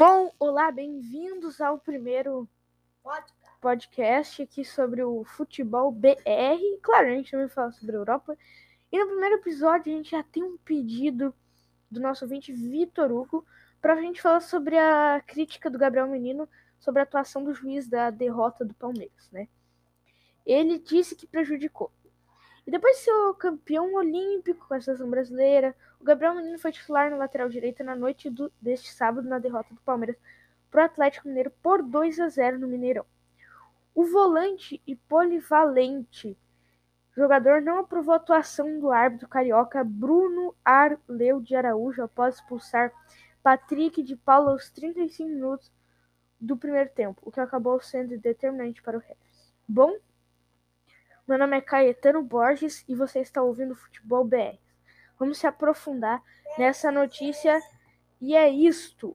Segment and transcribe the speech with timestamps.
[0.00, 2.48] Bom, olá, bem-vindos ao primeiro
[3.60, 6.14] podcast aqui sobre o futebol BR.
[6.80, 8.38] Claro, a gente também fala sobre a Europa.
[8.92, 11.34] E no primeiro episódio a gente já tem um pedido
[11.90, 13.44] do nosso ouvinte Vitor Hugo
[13.80, 17.88] para a gente falar sobre a crítica do Gabriel Menino sobre a atuação do juiz
[17.88, 19.48] da derrota do Palmeiras, né?
[20.46, 21.90] Ele disse que prejudicou.
[22.68, 27.10] E depois de ser campeão olímpico com a seleção brasileira, o Gabriel Menino foi titular
[27.10, 30.18] na lateral direita na noite do, deste sábado na derrota do Palmeiras
[30.70, 33.06] para o Atlético Mineiro por 2 a 0 no Mineirão.
[33.94, 36.36] O volante e polivalente
[37.16, 42.92] jogador não aprovou a atuação do árbitro carioca Bruno Arleu de Araújo após expulsar
[43.42, 45.72] Patrick de Paula aos 35 minutos
[46.38, 49.54] do primeiro tempo, o que acabou sendo determinante para o Reves.
[49.66, 49.96] Bom,
[51.28, 54.58] meu nome é Caetano Borges e você está ouvindo Futebol BR.
[55.18, 56.22] Vamos se aprofundar
[56.56, 57.60] nessa notícia
[58.18, 59.14] e é isto.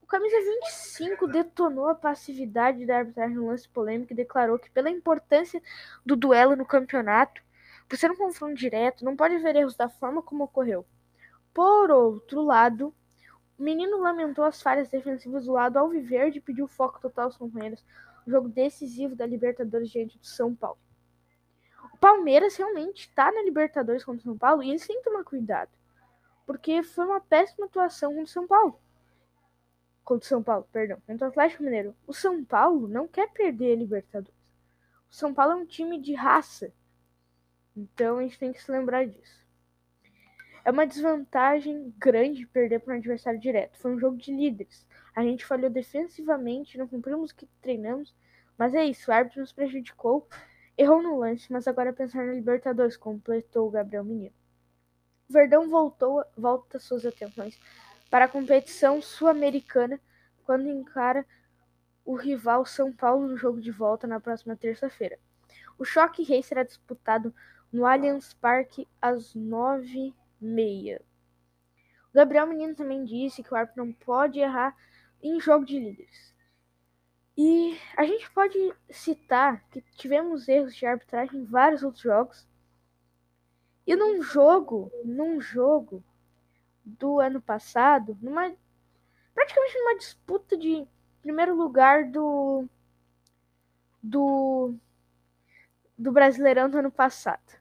[0.00, 4.88] O camisa 25 detonou a passividade da arbitragem no lance polêmico e declarou que pela
[4.88, 5.62] importância
[6.06, 7.42] do duelo no campeonato,
[7.86, 10.86] por ser um confronto direto, não pode haver erros da forma como ocorreu.
[11.52, 12.94] Por outro lado,
[13.58, 17.84] o menino lamentou as falhas defensivas do lado alviverde e pediu foco total aos companheiros
[18.30, 20.78] jogo decisivo da Libertadores diante do São Paulo.
[21.94, 25.24] O Palmeiras realmente está na Libertadores contra o São Paulo e eles têm que tomar
[25.24, 25.70] cuidado.
[26.46, 28.80] Porque foi uma péssima atuação contra o São Paulo.
[30.04, 31.00] Contra o São Paulo, perdão.
[31.06, 31.94] Contra o Atlético Mineiro.
[32.06, 34.38] O São Paulo não quer perder a Libertadores.
[35.10, 36.72] O São Paulo é um time de raça.
[37.76, 39.47] Então a gente tem que se lembrar disso.
[40.68, 43.78] É uma desvantagem grande perder para um adversário direto.
[43.78, 44.86] Foi um jogo de líderes.
[45.16, 48.14] A gente falhou defensivamente, não cumprimos o que treinamos,
[48.58, 50.28] mas é isso, o árbitro nos prejudicou.
[50.76, 54.34] Errou no lance, mas agora pensar na Libertadores, completou o Gabriel Menino.
[55.26, 57.58] Verdão voltou, volta suas atenções
[58.10, 59.98] para a competição sul-americana
[60.44, 61.24] quando encara
[62.04, 65.18] o rival São Paulo no jogo de volta na próxima terça-feira.
[65.78, 67.34] O Choque Rei será disputado
[67.72, 71.02] no Allianz Parque às nove meia.
[72.12, 74.76] O Gabriel Menino também disse que o árbitro não pode errar
[75.22, 76.34] em jogo de líderes.
[77.36, 78.58] E a gente pode
[78.90, 82.48] citar que tivemos erros de arbitragem em vários outros jogos.
[83.86, 86.02] E num jogo, num jogo
[86.84, 88.52] do ano passado, numa
[89.34, 90.86] praticamente numa disputa de
[91.22, 92.68] primeiro lugar do
[94.02, 94.74] do
[95.96, 97.58] do Brasileirão do ano passado,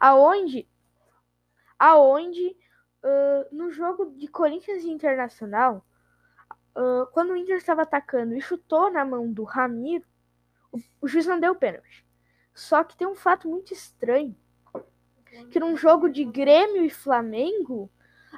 [0.00, 0.66] aonde
[1.78, 2.56] aonde
[3.02, 5.84] uh, no jogo de Corinthians e Internacional,
[6.76, 10.04] uh, quando o Inter estava atacando e chutou na mão do Ramiro,
[10.72, 12.04] o, o juiz não deu pênalti.
[12.54, 14.36] Só que tem um fato muito estranho,
[15.50, 17.90] que num jogo de Grêmio e Flamengo,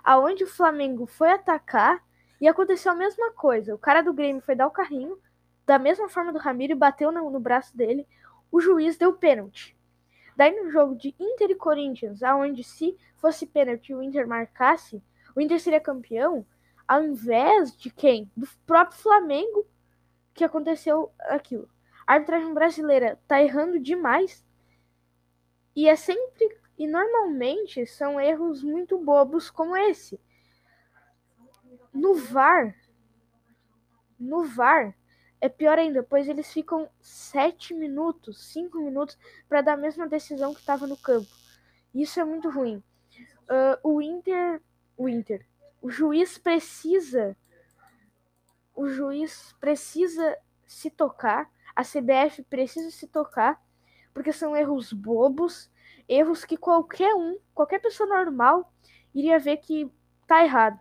[0.02, 2.02] aonde o Flamengo foi atacar
[2.40, 3.74] e aconteceu a mesma coisa.
[3.74, 5.18] O cara do Grêmio foi dar o carrinho,
[5.66, 8.06] da mesma forma do Ramiro, e bateu no, no braço dele.
[8.50, 9.75] O juiz deu pênalti.
[10.36, 15.02] Daí no jogo de Inter e Corinthians, aonde se fosse pênalti o Inter marcasse,
[15.34, 16.46] o Inter seria campeão,
[16.86, 18.30] ao invés de quem?
[18.36, 19.66] Do próprio Flamengo
[20.34, 21.68] que aconteceu aquilo.
[22.06, 24.44] A arbitragem brasileira tá errando demais.
[25.74, 30.20] E é sempre e normalmente são erros muito bobos como esse.
[31.92, 32.76] No VAR,
[34.18, 34.94] no VAR,
[35.40, 40.54] é pior ainda, pois eles ficam sete minutos, cinco minutos para dar a mesma decisão
[40.54, 41.28] que estava no campo.
[41.94, 42.82] Isso é muito ruim.
[43.48, 44.60] Uh, o Inter,
[44.96, 45.46] o Inter,
[45.80, 47.36] o juiz precisa,
[48.74, 50.36] o juiz precisa
[50.66, 53.62] se tocar, a CBF precisa se tocar,
[54.12, 55.70] porque são erros bobos,
[56.08, 58.72] erros que qualquer um, qualquer pessoa normal
[59.14, 59.90] iria ver que
[60.26, 60.80] tá errado.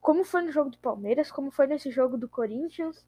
[0.00, 3.04] Como foi no jogo do Palmeiras, como foi nesse jogo do Corinthians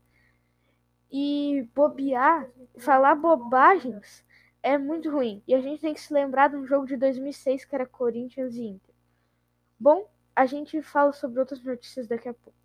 [1.11, 2.49] e bobear,
[2.79, 4.25] falar bobagens
[4.63, 5.43] é muito ruim.
[5.47, 8.55] E a gente tem que se lembrar de um jogo de 2006 que era Corinthians
[8.55, 8.95] e Inter.
[9.79, 12.59] Bom, a gente fala sobre outras notícias daqui a pouco.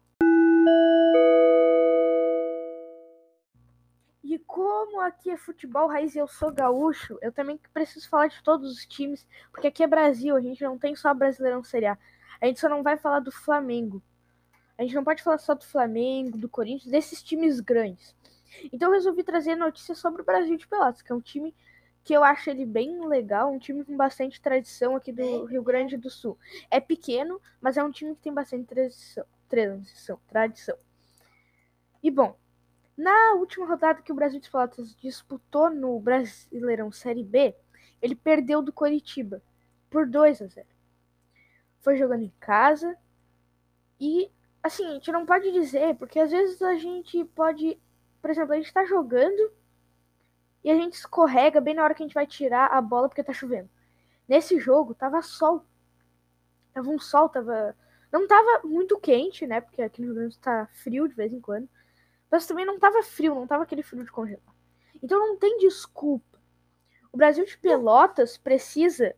[4.24, 8.42] E como aqui é futebol raiz e eu sou gaúcho, eu também preciso falar de
[8.42, 11.98] todos os times, porque aqui é Brasil, a gente não tem só Brasileirão Série A.
[12.42, 14.02] A gente só não vai falar do Flamengo.
[14.78, 18.16] A gente não pode falar só do Flamengo, do Corinthians, desses times grandes.
[18.72, 21.54] Então eu resolvi trazer notícias sobre o Brasil de Pelotas, que é um time
[22.04, 25.96] que eu acho ele bem legal, um time com bastante tradição aqui do Rio Grande
[25.96, 26.38] do Sul.
[26.70, 30.78] É pequeno, mas é um time que tem bastante tradição, tradição, tradição.
[32.02, 32.38] E bom,
[32.98, 37.56] na última rodada que o Brasil de Pelotas disputou no Brasileirão Série B,
[38.02, 39.42] ele perdeu do Coritiba
[39.90, 40.68] por 2 a 0.
[41.80, 42.98] Foi jogando em casa
[44.00, 44.30] e
[44.62, 47.78] assim, a gente não pode dizer, porque às vezes a gente pode,
[48.24, 49.52] por exemplo, a gente tá jogando
[50.64, 53.22] e a gente escorrega bem na hora que a gente vai tirar a bola porque
[53.22, 53.70] tá chovendo.
[54.26, 55.66] Nesse jogo tava sol.
[56.74, 57.76] Tava um sol, tava
[58.10, 59.60] não tava muito quente, né?
[59.60, 61.68] Porque aqui no Rio Grande tá frio de vez em quando.
[62.32, 64.56] Mas também não tava frio, não tava aquele frio de congelar.
[65.04, 66.40] Então não tem desculpa.
[67.12, 69.14] O Brasil de Pelotas precisa.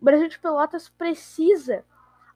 [0.00, 1.84] O Brasil de Pelotas precisa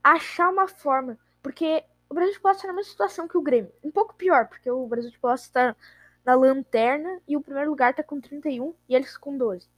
[0.03, 1.17] achar uma forma.
[1.41, 3.73] Porque o Brasil de Pelotas está na mesma situação que o Grêmio.
[3.83, 5.77] Um pouco pior, porque o Brasil de Pelotas está
[6.25, 9.69] na lanterna e o primeiro lugar está com 31 e eles com 12.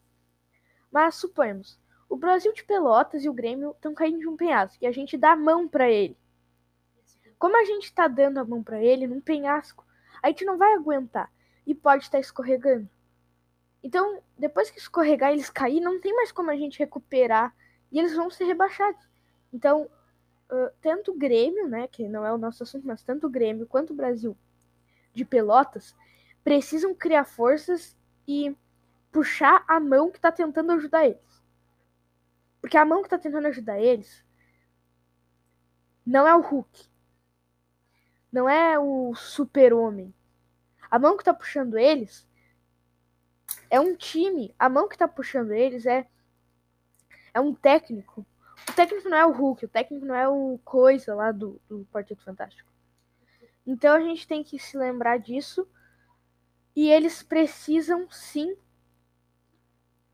[0.90, 1.78] Mas suponhamos,
[2.08, 5.16] o Brasil de Pelotas e o Grêmio estão caindo de um penhasco e a gente
[5.16, 6.16] dá a mão para ele.
[7.38, 9.84] Como a gente está dando a mão para ele num penhasco,
[10.22, 11.32] a gente não vai aguentar
[11.66, 12.88] e pode estar tá escorregando.
[13.82, 17.54] Então, depois que escorregar eles cair, não tem mais como a gente recuperar
[17.90, 19.08] e eles vão ser rebaixados.
[19.52, 19.88] Então,
[20.80, 23.92] tanto o Grêmio, né, que não é o nosso assunto, mas tanto o Grêmio quanto
[23.92, 24.36] o Brasil
[25.12, 25.94] de Pelotas
[26.42, 28.56] precisam criar forças e
[29.12, 31.42] puxar a mão que está tentando ajudar eles.
[32.60, 34.24] Porque a mão que tá tentando ajudar eles
[36.04, 36.88] não é o Hulk.
[38.32, 40.14] Não é o super-homem.
[40.90, 42.28] A mão que tá puxando eles
[43.68, 44.54] é um time.
[44.58, 46.06] A mão que tá puxando eles é
[47.32, 48.26] é um técnico.
[48.80, 52.22] Técnico não é o Hulk, o técnico não é o coisa lá do, do Partido
[52.22, 52.70] Fantástico.
[53.66, 55.68] Então a gente tem que se lembrar disso.
[56.74, 58.56] E eles precisam sim.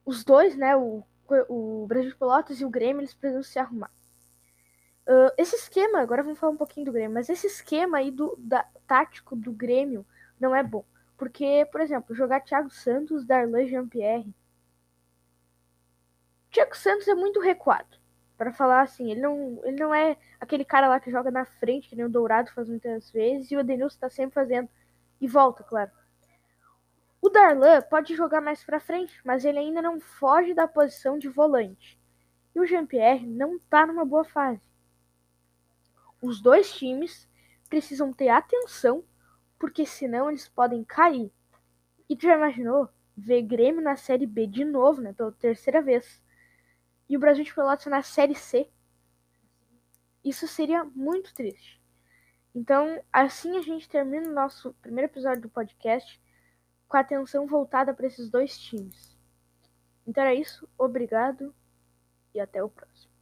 [0.04, 0.74] Os dois, né?
[0.76, 1.04] O
[1.48, 3.90] o Brasil de Pelotas e o Grêmio eles precisam se arrumar.
[5.06, 8.36] Uh, esse esquema, agora vamos falar um pouquinho do Grêmio, mas esse esquema aí do
[8.38, 10.04] da, tático do Grêmio
[10.38, 10.84] não é bom.
[11.16, 14.34] Porque, por exemplo, jogar Thiago Santos, Darlan Jean-Pierre.
[16.50, 17.98] Thiago Santos é muito recuado.
[18.36, 21.88] Para falar assim, ele não, ele não é aquele cara lá que joga na frente,
[21.88, 24.68] que nem o Dourado faz muitas vezes, e o Edenilson tá sempre fazendo.
[25.20, 25.90] E volta, claro.
[27.20, 31.28] O Darlan pode jogar mais para frente, mas ele ainda não foge da posição de
[31.28, 31.98] volante.
[32.54, 34.62] E o Jean-Pierre não está numa boa fase.
[36.20, 37.28] Os dois times
[37.68, 39.02] precisam ter atenção,
[39.58, 41.32] porque senão eles podem cair.
[42.08, 46.22] E tu já imaginou ver Grêmio na Série B de novo, né, pela terceira vez,
[47.08, 48.68] e o Brasil de Pelotas na Série C?
[50.24, 51.80] Isso seria muito triste.
[52.54, 56.20] Então, assim a gente termina o nosso primeiro episódio do podcast
[56.88, 59.16] com a atenção voltada para esses dois times.
[60.06, 61.54] Então é isso, obrigado
[62.34, 63.12] e até o próximo.